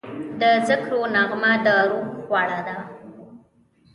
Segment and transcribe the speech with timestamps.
[0.39, 2.77] د ذکرو نغمه د روح خواړه ده.